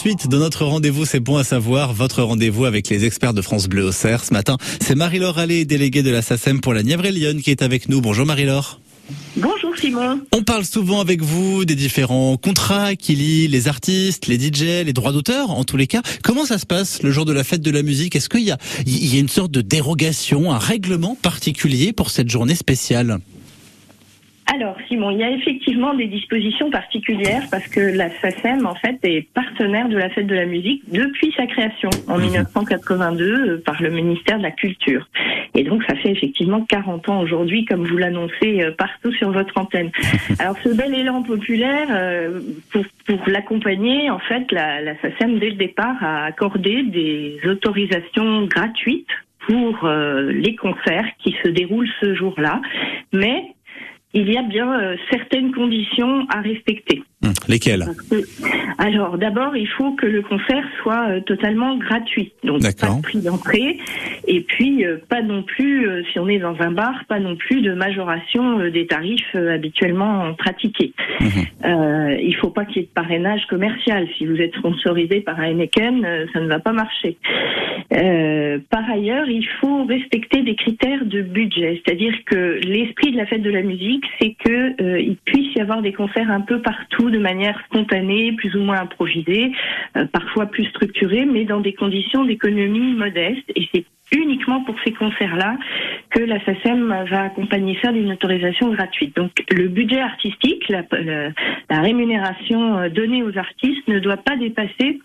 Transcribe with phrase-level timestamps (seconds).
[0.00, 3.68] suite de notre rendez-vous, c'est bon à savoir, votre rendez-vous avec les experts de France
[3.68, 4.24] Bleu au Cerf.
[4.24, 7.50] Ce matin, c'est Marie-Laure Allais, déléguée de la SACEM pour la Nièvre et Lyon, qui
[7.50, 8.00] est avec nous.
[8.00, 8.80] Bonjour Marie-Laure.
[9.36, 10.22] Bonjour Simon.
[10.32, 14.94] On parle souvent avec vous des différents contrats qui lient les artistes, les DJ, les
[14.94, 16.00] droits d'auteur, en tous les cas.
[16.24, 18.16] Comment ça se passe le jour de la fête de la musique?
[18.16, 18.56] Est-ce qu'il y a,
[18.86, 23.18] il y a une sorte de dérogation, un règlement particulier pour cette journée spéciale?
[24.52, 28.98] Alors, Simon, il y a effectivement des dispositions particulières parce que la SACEM, en fait,
[29.04, 33.48] est partenaire de la fête de la musique depuis sa création en 1982 mhm.
[33.48, 35.08] euh, par le ministère de la Culture.
[35.54, 39.56] Et donc, ça fait effectivement 40 ans aujourd'hui, comme vous l'annoncez euh, partout sur votre
[39.56, 39.92] antenne.
[40.40, 42.40] Alors, ce bel élan populaire, euh,
[42.72, 48.46] pour, pour l'accompagner, en fait, la, la SACEM, dès le départ, a accordé des autorisations
[48.46, 49.06] gratuites
[49.46, 52.60] pour les concerts qui se déroulent ce jour-là,
[53.12, 53.42] mais
[54.12, 57.02] il y a bien euh, certaines conditions à respecter.
[57.22, 57.84] Hum, lesquelles?
[58.78, 63.20] Alors d'abord, il faut que le concert soit euh, totalement gratuit, donc pas de prix
[63.20, 63.78] d'entrée,
[64.26, 67.60] et puis euh, pas non plus, si on est dans un bar, pas non plus
[67.62, 70.92] de majoration des tarifs habituellement pratiqués.
[71.20, 71.68] Mmh.
[72.20, 74.08] il faut pas qu'il y ait de parrainage commercial.
[74.16, 77.18] Si vous êtes sponsorisé par Heineken, ça ne va pas marcher.
[77.88, 83.42] Par ailleurs, il faut respecter des critères de budget, c'est-à-dire que l'esprit de la fête
[83.42, 87.10] de la musique c'est que euh, il puisse y avoir des concerts un peu partout
[87.10, 89.52] de manière spontanée, plus ou moins improvisée,
[89.96, 93.50] euh, parfois plus structurée, mais dans des conditions d'économie modeste.
[93.56, 95.56] Et c'est uniquement pour ces concerts-là
[96.10, 99.14] que la SACEM va accompagner ça d'une autorisation gratuite.
[99.16, 100.82] Donc le budget artistique, la,
[101.70, 105.00] la rémunération euh, donnée aux artistes ne doit pas dépasser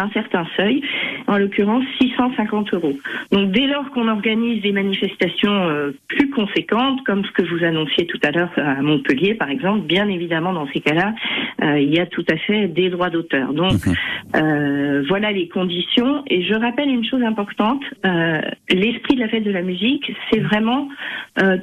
[0.00, 0.82] un certain seuil,
[1.26, 2.96] en l'occurrence 650 euros.
[3.30, 8.06] Donc dès lors qu'on organise des manifestations euh, plus conséquentes, comme ce que vous annonciez
[8.06, 11.14] tout à l'heure à Montpellier par exemple, bien évidemment dans ces cas-là,
[11.62, 13.52] euh, il y a tout à fait des droits d'auteur.
[13.52, 13.94] Donc mhm.
[14.36, 16.22] euh, voilà les conditions.
[16.28, 17.82] Et je rappelle une chose importante,
[18.70, 20.88] l'esprit de la fête de la musique, c'est vraiment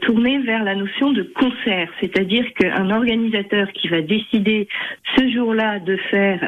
[0.01, 4.67] tourné vers la notion de concert, c'est-à-dire qu'un organisateur qui va décider
[5.15, 6.39] ce jour-là de faire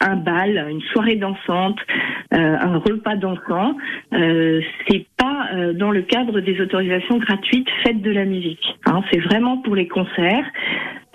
[0.00, 1.78] un bal, une soirée dansante,
[2.34, 3.76] euh, un repas dansant.
[4.14, 8.64] Euh, c'est pas euh, dans le cadre des autorisations gratuites faites de la musique.
[8.86, 9.02] Hein.
[9.10, 10.46] c'est vraiment pour les concerts.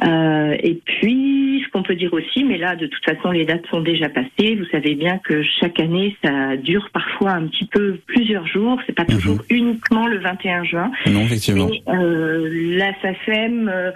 [0.05, 1.46] Euh, et puis,
[1.77, 4.55] qu'on peut dire aussi, mais là, de toute façon, les dates sont déjà passées.
[4.55, 8.79] Vous savez bien que chaque année, ça dure parfois un petit peu plusieurs jours.
[8.87, 9.15] C'est pas mhm.
[9.15, 10.91] toujours uniquement le 21 juin.
[11.05, 11.69] Non, effectivement.
[11.69, 13.91] Et, euh, la SACEM euh,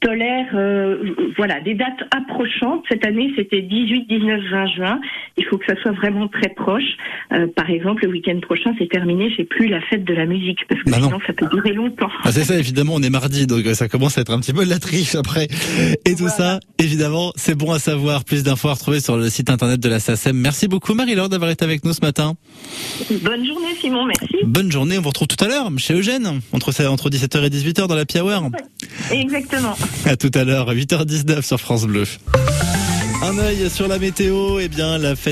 [0.00, 2.84] tolère, euh, voilà, des dates approchantes.
[2.88, 5.00] Cette année, c'était 18, 19, 20 juin.
[5.38, 6.96] Il faut que ça soit vraiment très proche.
[7.56, 9.30] par exemple, le week-end prochain, c'est terminé.
[9.36, 12.10] J'ai plus la fête de la musique parce que bah sinon, ça peut durer longtemps.
[12.24, 12.94] Ah, c'est ça, évidemment.
[12.96, 15.48] On est mardi, donc ça commence à être un petit peu la triche après.
[16.04, 18.24] Et tout ça, évidemment, c'est bon à savoir.
[18.24, 20.36] Plus d'infos à retrouver sur le site internet de la SACEM.
[20.36, 22.34] Merci beaucoup Marie-Laure d'avoir été avec nous ce matin.
[23.22, 24.36] Bonne journée Simon, merci.
[24.44, 27.86] Bonne journée, on vous retrouve tout à l'heure chez Eugène, entre, entre 17h et 18h
[27.86, 28.48] dans la Piaware.
[29.10, 29.76] Exactement.
[30.04, 32.04] À tout à l'heure, 8h19 sur France Bleu.
[33.20, 35.26] Un œil sur la météo, et eh bien la fête